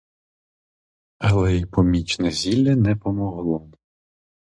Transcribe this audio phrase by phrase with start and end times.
[1.29, 3.69] Але й помічне зілля не помогло.